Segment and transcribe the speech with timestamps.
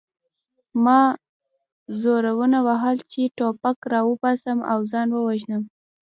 [0.83, 1.01] ما
[2.01, 5.63] زورونه وهل چې ټوپک راوباسم او ځان ووژنم